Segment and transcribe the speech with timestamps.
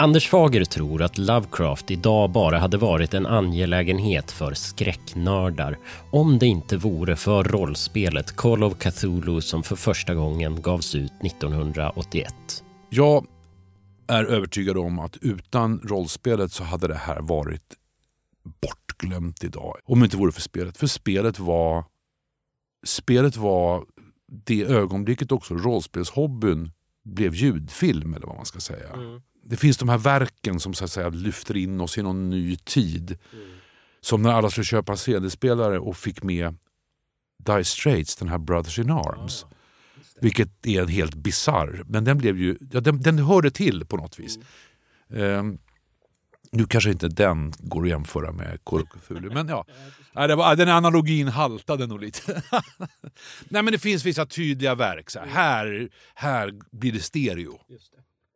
[0.00, 5.78] Anders Fager tror att Lovecraft idag bara hade varit en angelägenhet för skräcknördar
[6.12, 11.12] om det inte vore för rollspelet Call of Cthulhu som för första gången gavs ut
[11.24, 12.34] 1981.
[12.90, 13.26] Jag
[14.06, 17.76] är övertygad om att utan rollspelet så hade det här varit
[18.42, 19.76] bortglömt idag.
[19.84, 20.76] Om det inte vore för spelet.
[20.76, 21.84] För spelet var,
[22.86, 23.84] spelet var
[24.46, 26.70] det ögonblicket också rollspelshobbyn
[27.04, 28.88] blev ljudfilm eller vad man ska säga.
[28.88, 29.20] Mm.
[29.42, 32.56] Det finns de här verken som så att säga lyfter in oss i någon ny
[32.56, 33.18] tid.
[33.32, 33.46] Mm.
[34.00, 36.56] Som när alla skulle köpa CD-spelare och fick med
[37.38, 39.44] Dire Straits, den här Brothers in Arms.
[39.44, 39.54] Ah,
[40.20, 44.18] vilket är helt bizarr, men den blev ju, ja, den, den hörde till på något
[44.18, 44.38] vis.
[45.10, 45.38] Mm.
[45.38, 45.58] Um,
[46.52, 49.66] nu kanske inte den går att jämföra med Cthulhu, men ja.
[50.26, 52.42] det var, den analogin haltade nog lite.
[53.48, 55.10] Nej men det finns vissa tydliga verk.
[55.10, 57.60] Så här, här, här blir det stereo.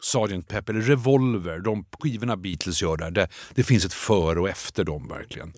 [0.00, 0.48] Sgt.
[0.48, 3.10] Pepper, eller Revolver, de skivorna Beatles gör där.
[3.10, 5.52] Det, det finns ett före och efter dem verkligen.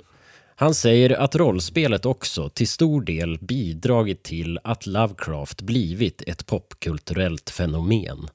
[0.56, 7.50] Han säger att rollspelet också till stor del bidragit till att Lovecraft blivit ett popkulturellt
[7.50, 8.28] fenomen.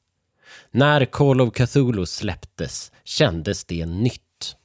[0.71, 4.55] När Call of Cthulhu släpptes kändes det nytt.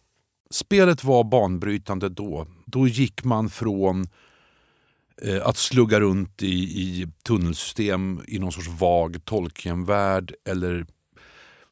[0.50, 2.46] Spelet var banbrytande då.
[2.66, 4.08] Då gick man från
[5.22, 10.86] eh, att slugga runt i, i tunnelsystem i någon sorts vag Tolkien-värld eller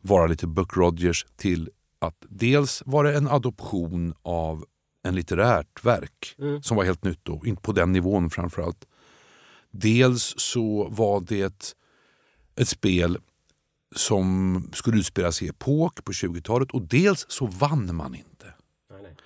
[0.00, 4.64] vara lite Buck Rogers till att dels var det en adoption av
[5.02, 6.62] en litterärt verk mm.
[6.62, 8.86] som var helt nytt då, inte på den nivån framförallt.
[9.70, 11.76] Dels så var det ett,
[12.56, 13.18] ett spel
[13.96, 18.54] som skulle utspelas i epok på 20-talet och dels så vann man inte.
[18.90, 19.16] Nej, nej.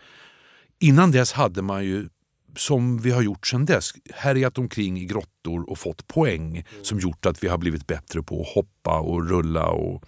[0.78, 2.08] Innan dess hade man ju,
[2.56, 6.84] som vi har gjort sedan dess, härjat omkring i grottor och fått poäng mm.
[6.84, 10.04] som gjort att vi har blivit bättre på att hoppa och rulla och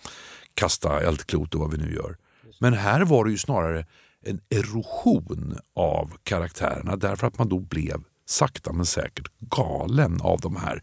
[0.57, 2.17] kasta eldklot och vad vi nu gör.
[2.61, 3.87] Men här var det ju snarare
[4.23, 10.57] en erosion av karaktärerna därför att man då blev sakta men säkert galen av de
[10.57, 10.83] här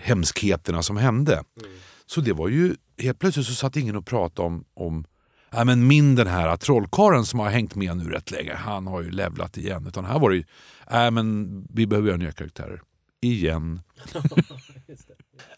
[0.00, 1.32] hemskheterna som hände.
[1.32, 1.70] Mm.
[2.06, 5.04] Så det var ju, helt plötsligt så satt ingen och pratade om, om
[5.52, 9.02] Nej, men min den här trollkaren som har hängt med nu rätt länge, han har
[9.02, 9.86] ju levlat igen.
[9.86, 10.44] Utan här var det ju,
[10.90, 12.80] nej men vi behöver göra nya karaktärer.
[13.20, 13.80] Igen.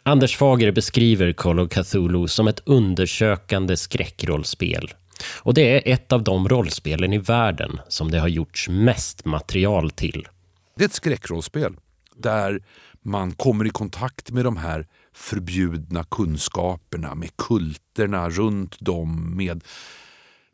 [0.04, 4.94] Anders Fager beskriver Call of Cthulhu som ett undersökande skräckrollspel.
[5.38, 9.90] Och det är ett av de rollspelen i världen som det har gjorts mest material
[9.90, 10.28] till.
[10.76, 11.76] Det är ett skräckrollspel
[12.16, 12.62] där
[13.02, 19.64] man kommer i kontakt med de här förbjudna kunskaperna, med kulterna runt dem, med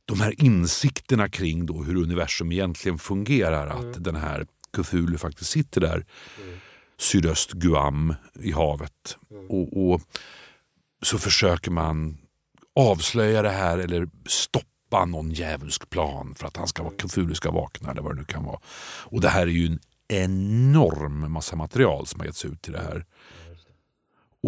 [0.04, 3.66] de här insikterna kring då hur universum egentligen fungerar.
[3.70, 3.91] Mm.
[3.91, 6.04] Att den här Cthulhu faktiskt sitter där
[6.42, 6.58] mm.
[6.98, 9.19] Sydöst Guam i havet.
[9.31, 9.47] Mm.
[9.50, 10.00] Och, och,
[11.03, 12.19] så försöker man
[12.76, 17.91] avslöja det här eller stoppa någon djävulsk plan för att han ska, Cthulhu ska vakna
[17.91, 18.60] eller vad det nu kan vara.
[19.04, 22.82] Och det här är ju en enorm massa material som har getts ut till det
[22.82, 23.04] här.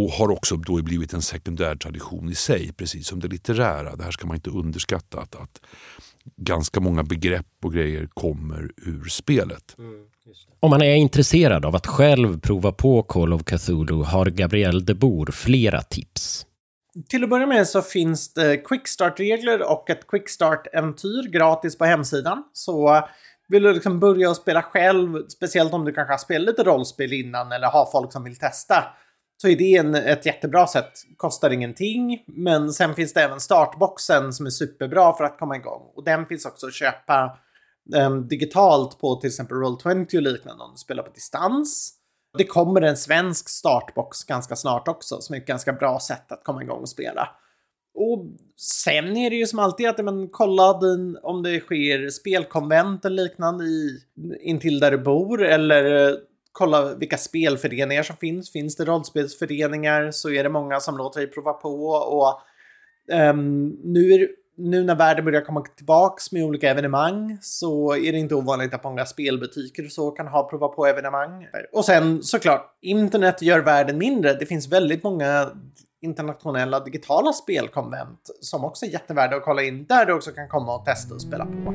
[0.00, 3.96] Och har också då blivit en sekundär tradition i sig, precis som det litterära.
[3.96, 5.20] Det här ska man inte underskatta.
[5.20, 5.60] Att, att
[6.36, 9.78] ganska många begrepp och grejer kommer ur spelet.
[9.78, 10.06] Mm,
[10.60, 14.94] Om man är intresserad av att själv prova på Call of Cthulhu har Gabriel de
[14.94, 16.46] Boer flera tips.
[17.08, 22.42] Till att börja med så finns det quickstart-regler och ett quickstart-äventyr gratis på hemsidan.
[22.52, 23.08] Så
[23.48, 27.52] vill du liksom börja spela själv, speciellt om du kanske har spelat lite rollspel innan
[27.52, 28.84] eller har folk som vill testa,
[29.40, 30.92] så är det en, ett jättebra sätt.
[31.16, 35.82] Kostar ingenting, men sen finns det även startboxen som är superbra för att komma igång.
[35.94, 37.38] Och den finns också att köpa
[37.94, 41.92] um, digitalt på till exempel Roll20 och liknande om du spelar på distans.
[42.38, 46.44] Det kommer en svensk startbox ganska snart också som är ett ganska bra sätt att
[46.44, 47.28] komma igång och spela.
[47.94, 48.26] Och
[48.56, 53.22] sen är det ju som alltid att men, kolla din, om det sker spelkonvent eller
[53.22, 53.98] liknande i,
[54.40, 56.14] intill där du bor eller eh,
[56.52, 58.52] kolla vilka spelföreningar som finns.
[58.52, 61.86] Finns det rollspelsföreningar så är det många som låter dig prova på.
[61.90, 62.40] Och
[63.12, 68.18] um, nu, är, nu när världen börjar komma tillbaks med olika evenemang så är det
[68.18, 71.46] inte ovanligt att många spelbutiker och så kan ha prova på evenemang.
[71.72, 74.34] Och sen såklart, internet gör världen mindre.
[74.34, 75.50] Det finns väldigt många
[76.02, 80.74] internationella digitala spelkonvent som också är jättevärda att kolla in där du också kan komma
[80.74, 81.74] och testa och spela på.